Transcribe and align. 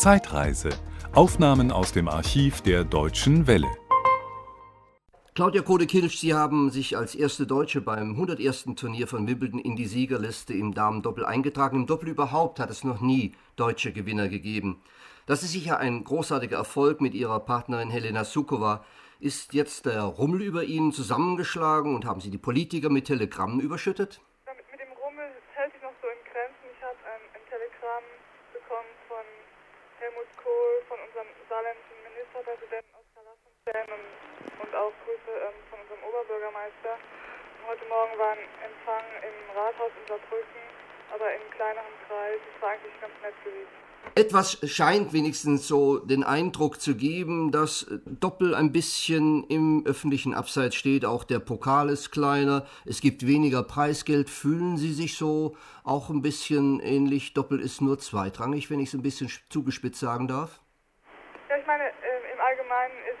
Zeitreise. 0.00 0.70
Aufnahmen 1.12 1.70
aus 1.70 1.92
dem 1.92 2.08
Archiv 2.08 2.62
der 2.62 2.84
Deutschen 2.84 3.46
Welle. 3.46 3.68
Claudia 5.34 5.60
Kode-Kilsch, 5.60 6.16
Sie 6.16 6.32
haben 6.32 6.70
sich 6.70 6.96
als 6.96 7.14
erste 7.14 7.46
Deutsche 7.46 7.82
beim 7.82 8.12
101. 8.12 8.76
Turnier 8.76 9.06
von 9.06 9.28
Wimbledon 9.28 9.60
in 9.60 9.76
die 9.76 9.84
Siegerliste 9.84 10.54
im 10.54 10.72
Damendoppel 10.72 11.26
eingetragen. 11.26 11.80
Im 11.80 11.86
Doppel 11.86 12.08
überhaupt 12.08 12.60
hat 12.60 12.70
es 12.70 12.82
noch 12.82 13.02
nie 13.02 13.34
deutsche 13.56 13.92
Gewinner 13.92 14.30
gegeben. 14.30 14.80
Das 15.26 15.42
ist 15.42 15.52
sicher 15.52 15.76
ein 15.76 16.02
großartiger 16.02 16.56
Erfolg 16.56 17.02
mit 17.02 17.12
Ihrer 17.12 17.38
Partnerin 17.38 17.90
Helena 17.90 18.24
Sukova. 18.24 18.86
Ist 19.18 19.52
jetzt 19.52 19.84
der 19.84 20.04
Rummel 20.04 20.40
über 20.40 20.64
Ihnen 20.64 20.92
zusammengeschlagen 20.92 21.94
und 21.94 22.06
haben 22.06 22.22
Sie 22.22 22.30
die 22.30 22.38
Politiker 22.38 22.88
mit 22.88 23.04
Telegrammen 23.04 23.60
überschüttet? 23.60 24.22
Mit 24.46 24.80
dem 24.80 24.92
Rummel 24.96 25.28
hält 25.52 25.74
sich 25.74 25.82
noch 25.82 25.92
so 26.00 26.08
in 26.08 26.24
Grenzen. 26.24 26.64
Ich 26.72 26.80
habe 26.80 26.96
ein, 27.04 27.20
ein 27.36 27.44
Telegramm 27.52 28.06
bekommen 28.54 28.96
von 29.06 29.24
Helmut 30.00 30.32
Kohl, 30.42 30.80
von 30.88 30.96
unserem 30.96 31.28
saarländischen 31.44 31.92
Ministerpräsidenten 32.08 32.88
Oskar 32.96 33.20
Lafontaine 33.20 33.92
und, 34.00 34.08
und 34.64 34.72
auch 34.72 34.96
Grüße 35.04 35.28
ähm, 35.28 35.60
von 35.68 35.76
unserem 35.76 36.00
Oberbürgermeister. 36.08 36.96
Und 36.96 37.68
heute 37.68 37.84
Morgen 37.84 38.16
war 38.16 38.32
ein 38.32 38.48
Empfang 38.64 39.04
im 39.20 39.36
Rathaus 39.52 39.92
in 40.00 40.08
Saarbrücken, 40.08 40.64
aber 41.12 41.34
in 41.34 41.50
kleinerem 41.50 41.92
Kreis. 42.06 42.40
Es 42.56 42.62
war 42.62 42.70
eigentlich 42.70 43.00
ganz 43.00 43.12
nett 43.22 43.34
gewesen. 43.44 43.68
Etwas 44.14 44.58
scheint 44.68 45.12
wenigstens 45.12 45.68
so 45.68 45.98
den 45.98 46.24
Eindruck 46.24 46.80
zu 46.80 46.96
geben, 46.96 47.52
dass 47.52 47.86
Doppel 48.06 48.54
ein 48.54 48.72
bisschen 48.72 49.44
im 49.44 49.84
öffentlichen 49.86 50.32
Abseits 50.34 50.74
steht. 50.74 51.04
Auch 51.04 51.22
der 51.22 51.38
Pokal 51.38 51.90
ist 51.90 52.10
kleiner, 52.10 52.66
es 52.84 53.00
gibt 53.00 53.24
weniger 53.26 53.62
Preisgeld. 53.62 54.28
Fühlen 54.28 54.78
Sie 54.78 54.92
sich 54.92 55.16
so 55.16 55.56
auch 55.84 56.10
ein 56.10 56.22
bisschen 56.22 56.80
ähnlich? 56.80 57.34
Doppel 57.34 57.60
ist 57.60 57.80
nur 57.80 57.98
zweitrangig, 57.98 58.68
wenn 58.70 58.80
ich 58.80 58.88
es 58.88 58.94
ein 58.94 59.02
bisschen 59.02 59.30
zugespitzt 59.48 60.00
sagen 60.00 60.26
darf? 60.26 60.58
Ja, 61.48 61.56
ich 61.56 61.66
meine, 61.66 61.84
äh, 61.84 62.32
im 62.32 62.40
Allgemeinen 62.40 62.98
ist 63.06 63.20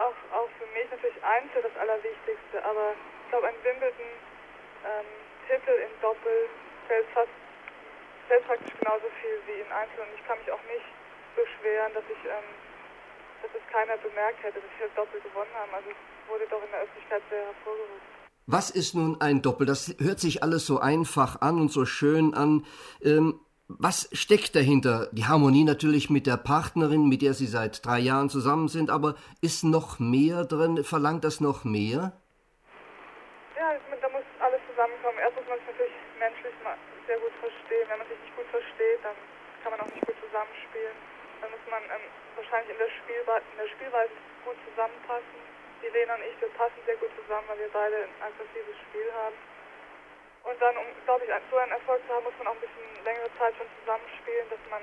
auch, 0.00 0.16
auch 0.34 0.48
für 0.58 0.66
mich 0.74 0.90
natürlich 0.90 1.22
Einzel 1.22 1.62
das 1.62 1.76
Allerwichtigste, 1.78 2.64
aber 2.64 2.94
ich 3.24 3.30
glaube, 3.30 3.46
ein 3.48 3.54
Wimbledon-Titel 3.62 5.70
ähm, 5.70 5.86
im 5.86 6.00
Doppel 6.00 6.50
viel 9.68 9.74
wie 9.74 9.74
in 9.74 9.76
Einzel 9.76 10.00
und 10.00 10.14
ich 10.18 10.26
kann 10.26 10.38
mich 10.38 10.50
auch 10.50 10.64
nicht 10.64 10.86
beschweren, 11.36 11.92
dass 11.94 12.04
ich, 12.04 12.24
ähm, 12.24 12.48
dass 13.42 13.50
es 13.54 13.72
keiner 13.72 13.96
bemerkt 13.98 14.42
hätte, 14.42 14.60
dass 14.60 14.74
wir 14.78 14.88
doppelt 14.96 15.22
gewonnen 15.22 15.54
haben. 15.54 15.74
Also 15.74 15.90
es 15.90 16.30
wurde 16.30 16.44
doch 16.50 16.62
in 16.62 16.70
der 16.70 16.80
Öffentlichkeit 16.80 17.22
sehr 17.30 17.44
hervorgehoben. 17.44 18.00
Was 18.46 18.70
ist 18.70 18.94
nun 18.94 19.20
ein 19.20 19.42
Doppel? 19.42 19.66
Das 19.66 19.94
hört 19.98 20.20
sich 20.20 20.42
alles 20.42 20.66
so 20.66 20.80
einfach 20.80 21.42
an 21.42 21.60
und 21.60 21.70
so 21.70 21.84
schön 21.84 22.34
an. 22.34 22.64
Ähm, 23.02 23.40
was 23.68 24.08
steckt 24.12 24.56
dahinter? 24.56 25.10
Die 25.12 25.26
Harmonie 25.26 25.64
natürlich 25.64 26.08
mit 26.08 26.26
der 26.26 26.38
Partnerin, 26.38 27.06
mit 27.06 27.20
der 27.20 27.34
Sie 27.34 27.46
seit 27.46 27.84
drei 27.84 27.98
Jahren 27.98 28.30
zusammen 28.30 28.68
sind, 28.68 28.88
aber 28.88 29.16
ist 29.42 29.64
noch 29.64 29.98
mehr 29.98 30.44
drin? 30.44 30.82
Verlangt 30.84 31.24
das 31.24 31.40
noch 31.40 31.64
mehr? 31.64 32.16
Ja, 33.60 33.68
da 34.00 34.08
muss 34.08 34.24
alles 34.40 34.60
zusammenkommen. 34.72 35.18
Erst 35.20 35.36
muss 35.36 35.44
man 35.52 35.58
es 35.60 35.66
natürlich 35.68 35.92
menschlich 36.18 36.54
sehr 37.08 37.18
gut 37.20 37.32
verstehen. 37.40 37.84
Wenn 37.88 37.98
man 37.98 38.08
sich 38.08 38.20
nicht 38.24 38.36
gut 38.36 38.48
versteht, 38.48 39.04
dann 39.04 39.16
kann 39.62 39.72
man 39.72 39.80
auch 39.80 39.92
nicht 39.92 40.06
gut 40.06 40.16
zusammenspielen. 40.20 40.96
Dann 41.40 41.50
muss 41.50 41.64
man 41.70 41.82
ähm, 41.86 42.06
wahrscheinlich 42.36 42.72
in 42.74 42.80
der, 42.80 42.90
Spielwe 42.90 43.34
in 43.38 43.58
der 43.58 43.70
Spielweise 43.70 44.14
gut 44.44 44.58
zusammenpassen. 44.68 45.38
Die 45.82 45.90
Lena 45.94 46.14
und 46.18 46.24
ich, 46.26 46.34
wir 46.40 46.50
passen 46.58 46.80
sehr 46.86 46.98
gut 46.98 47.10
zusammen, 47.14 47.46
weil 47.46 47.58
wir 47.62 47.70
beide 47.70 48.08
ein 48.08 48.14
aggressives 48.22 48.78
Spiel 48.90 49.06
haben. 49.14 49.38
Und 50.42 50.56
dann, 50.62 50.74
um, 50.76 50.86
glaube 51.04 51.24
ich, 51.26 51.30
so 51.50 51.56
einen 51.56 51.72
Erfolg 51.72 52.02
zu 52.06 52.10
haben, 52.14 52.24
muss 52.24 52.38
man 52.38 52.48
auch 52.48 52.58
ein 52.58 52.64
bisschen 52.64 52.88
längere 53.04 53.30
Zeit 53.38 53.54
schon 53.54 53.68
zusammenspielen, 53.82 54.46
dass 54.50 54.62
man 54.70 54.82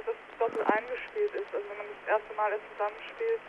dass 0.00 0.16
das 0.16 0.38
Doppel 0.38 0.64
eingespielt 0.64 1.34
ist. 1.34 1.50
Also 1.52 1.64
wenn 1.68 1.76
man 1.76 1.88
das 1.92 2.04
erste 2.08 2.32
Mal 2.34 2.52
erst 2.52 2.64
zusammenspielt, 2.72 3.42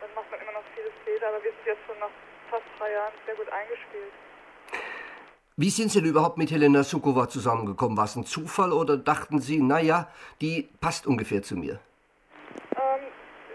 dann 0.00 0.14
macht 0.14 0.30
man 0.30 0.40
immer 0.40 0.54
noch 0.54 0.66
viele 0.74 0.90
Fehler, 1.02 1.28
aber 1.34 1.42
wir 1.42 1.50
sind 1.50 1.66
jetzt 1.66 1.84
schon 1.86 1.98
nach 1.98 2.14
fast 2.50 2.66
drei 2.78 2.92
Jahren 2.92 3.14
sehr 3.26 3.34
gut 3.34 3.50
eingespielt. 3.50 4.14
Wie 5.58 5.74
sind 5.74 5.90
Sie 5.90 5.98
denn 5.98 6.14
überhaupt 6.14 6.38
mit 6.38 6.54
Helena 6.54 6.86
Sukova 6.86 7.26
zusammengekommen? 7.26 7.98
War 7.98 8.06
es 8.06 8.14
ein 8.14 8.22
Zufall 8.22 8.70
oder 8.70 8.94
dachten 8.94 9.42
Sie, 9.42 9.58
naja, 9.58 10.06
die 10.38 10.70
passt 10.78 11.02
ungefähr 11.02 11.42
zu 11.42 11.58
mir? 11.58 11.82
Ähm, 12.78 13.02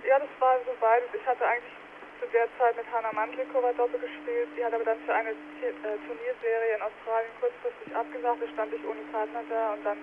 ja, 0.03 0.19
das 0.19 0.27
war 0.43 0.59
so 0.67 0.75
beides. 0.83 1.07
Ich 1.15 1.23
hatte 1.23 1.47
eigentlich 1.47 1.71
zu 2.19 2.27
der 2.35 2.51
Zeit 2.59 2.75
mit 2.75 2.83
Hanna 2.91 3.07
Mandlikova 3.15 3.71
Doppel 3.79 4.03
gespielt. 4.03 4.51
Die 4.51 4.59
hat 4.59 4.75
aber 4.75 4.83
dann 4.83 4.99
für 5.07 5.15
eine 5.15 5.31
äh, 5.31 5.95
Turnierserie 6.03 6.75
in 6.75 6.83
Australien 6.83 7.31
kurzfristig 7.39 7.95
abgesagt. 7.95 8.39
Da 8.43 8.47
stand 8.51 8.75
ich 8.75 8.83
ohne 8.83 8.99
Partner 9.15 9.39
da 9.47 9.79
und 9.79 9.87
dann 9.87 9.99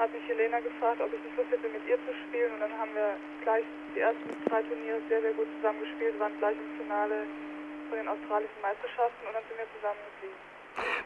hat 0.00 0.08
mich 0.08 0.24
Helena 0.32 0.64
gefragt, 0.64 0.96
ob 1.04 1.12
ich 1.12 1.20
nicht 1.20 1.36
Lust 1.36 1.52
hätte, 1.52 1.68
mit 1.68 1.84
ihr 1.84 2.00
zu 2.08 2.12
spielen. 2.24 2.56
Und 2.56 2.64
dann 2.64 2.72
haben 2.72 2.96
wir 2.96 3.20
gleich 3.44 3.68
die 3.92 4.00
ersten 4.00 4.32
drei 4.48 4.64
Turniere 4.64 5.04
sehr, 5.12 5.20
sehr 5.20 5.36
gut 5.36 5.52
zusammen 5.60 5.84
gespielt, 5.84 6.16
waren 6.16 6.32
gleich 6.40 6.56
im 6.56 6.72
Finale 6.80 7.28
von 7.92 8.00
den 8.00 8.08
australischen 8.08 8.64
Meisterschaften 8.64 9.28
und 9.28 9.36
dann 9.36 9.44
sind 9.44 9.60
wir 9.60 9.68
zusammen 9.76 10.00
geblieben. 10.08 10.40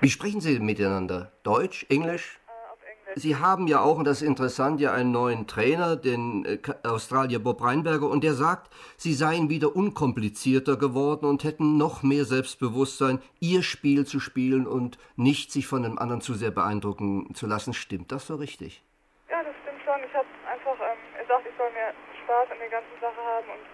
Wie 0.01 0.11
sprechen 0.11 0.41
Sie 0.41 0.59
miteinander? 0.59 1.33
Deutsch, 1.43 1.87
Englisch? 1.89 2.41
Äh, 2.47 2.73
auf 2.73 2.79
Englisch. 2.83 3.23
Sie 3.23 3.37
haben 3.37 3.69
ja 3.69 3.81
auch, 3.81 3.99
und 3.99 4.05
das 4.05 4.23
ist 4.23 4.29
interessant, 4.29 4.81
ja 4.81 4.93
einen 4.93 5.13
neuen 5.13 5.47
Trainer, 5.47 5.97
den 5.97 6.45
äh, 6.45 6.59
Australier 6.83 7.39
Bob 7.39 7.63
Reinberger, 7.63 8.09
und 8.09 8.25
der 8.25 8.35
sagt, 8.35 8.73
Sie 8.97 9.15
seien 9.15 9.49
wieder 9.49 9.77
unkomplizierter 9.77 10.77
geworden 10.77 11.27
und 11.27 11.45
hätten 11.45 11.77
noch 11.77 12.03
mehr 12.03 12.25
Selbstbewusstsein, 12.25 13.21
Ihr 13.41 13.63
Spiel 13.63 14.07
zu 14.07 14.19
spielen 14.19 14.67
und 14.67 14.99
nicht 15.17 15.53
sich 15.53 15.67
von 15.67 15.83
dem 15.83 15.99
anderen 15.99 16.21
zu 16.21 16.35
sehr 16.35 16.51
beeindrucken 16.51 17.35
zu 17.35 17.47
lassen. 17.47 17.75
Stimmt 17.75 18.11
das 18.11 18.27
so 18.27 18.35
richtig? 18.37 18.83
Ja, 19.31 19.43
das 19.43 19.55
stimmt 19.63 19.83
schon. 19.85 20.03
Ich 20.05 20.15
habe 20.15 20.27
einfach, 20.51 20.77
ähm, 20.83 20.99
er 21.19 21.27
sagt, 21.27 21.47
ich 21.47 21.57
soll 21.57 21.71
mehr 21.73 21.95
Spaß 22.25 22.51
an 22.51 22.59
der 22.59 22.71
ganzen 22.71 22.97
Sache 23.01 23.23
haben 23.23 23.47
und 23.55 23.65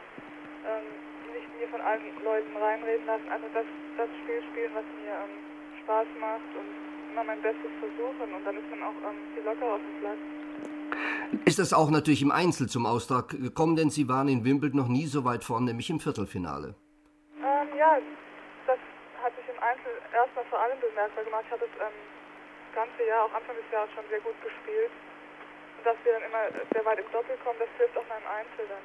ähm, 0.69 0.84
nicht 1.32 1.48
mir 1.56 1.69
von 1.69 1.81
allen 1.81 2.04
Leuten 2.22 2.56
reinreden 2.56 3.06
lassen. 3.06 3.28
Also 3.32 3.47
das, 3.54 3.64
das 3.97 4.08
Spiel 4.22 4.42
spielen, 4.53 4.72
was 4.75 4.84
mir 4.84 5.12
ähm, 5.25 5.57
Spaß 5.88 6.09
macht 6.21 6.53
und 6.53 6.69
immer 7.10 7.25
mein 7.25 7.41
Bestes 7.41 7.72
versuchen 7.81 8.28
und 8.34 8.44
dann 8.44 8.59
ist 8.59 8.69
man 8.69 8.82
auch 8.82 8.93
ähm, 9.09 9.16
viel 9.32 9.43
lockerer 9.43 9.72
auf 9.72 9.81
dem 9.81 9.97
Platz. 10.00 10.21
Ist 11.47 11.59
das 11.59 11.72
auch 11.72 11.91
natürlich 11.91 12.21
im 12.21 12.31
Einzel 12.31 12.69
zum 12.69 12.84
Ausdruck 12.84 13.31
gekommen, 13.31 13.75
denn 13.75 13.88
Sie 13.88 14.06
waren 14.06 14.28
in 14.28 14.44
Wimbledon 14.44 14.76
noch 14.76 14.88
nie 14.88 15.06
so 15.06 15.25
weit 15.25 15.44
vorn, 15.44 15.65
nämlich 15.65 15.88
im 15.88 15.99
Viertelfinale. 15.99 16.75
Ähm, 17.41 17.69
ja, 17.78 17.97
das 18.66 18.76
hat 19.25 19.34
sich 19.37 19.49
im 19.49 19.56
Einzel 19.65 19.93
erstmal 20.12 20.44
vor 20.53 20.60
allem 20.60 20.78
bemerkbar 20.78 21.25
gemacht. 21.25 21.44
Ich 21.47 21.53
habe 21.53 21.65
das 21.65 21.72
ähm, 21.81 21.97
ganze 22.75 23.06
Jahr, 23.09 23.25
auch 23.25 23.32
Anfang 23.32 23.56
des 23.56 23.65
Jahres 23.72 23.88
schon 23.97 24.05
sehr 24.10 24.20
gut 24.20 24.37
gespielt. 24.44 24.93
Und 25.78 25.87
dass 25.88 25.97
wir 26.05 26.12
dann 26.12 26.25
immer 26.28 26.53
sehr 26.69 26.84
weit 26.84 26.99
im 27.00 27.09
Doppel 27.12 27.34
kommen, 27.41 27.60
das 27.65 27.72
hilft 27.81 27.97
auch 27.97 28.05
meinem 28.12 28.28
Einzel 28.28 28.69
dann. 28.69 28.84